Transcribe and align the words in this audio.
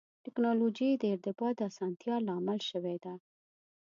ټکنالوجي 0.25 0.89
د 0.93 1.03
ارتباط 1.13 1.53
د 1.57 1.61
اسانتیا 1.71 2.15
لامل 2.27 2.59
شوې 2.69 2.95
ده. 3.03 3.13